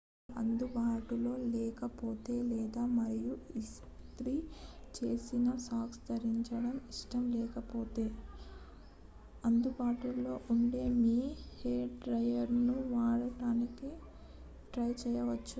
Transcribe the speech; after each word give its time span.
ఇనుము 0.03 0.39
అందుబాటులో 0.41 1.31
లేకపోతే 1.51 2.35
లేదా 2.43 2.83
మీరు 2.93 3.31
ఇస్త్రీ 3.55 4.33
చేసిన 4.97 5.47
సాక్స్ 5.59 6.01
ధరించడం 6.07 6.75
ఇష్టం 6.89 7.23
లేకపోతే 7.31 8.05
అందుబాటులో 9.43 10.35
ఉండే 10.49 10.83
మీ 10.97 11.17
హెయిర్ 11.55 11.93
డ్రయ్యర్ను 12.03 12.77
వాడటానికి 12.93 13.89
ట్రై 14.73 14.89
చేయవచ్చు 14.95 15.49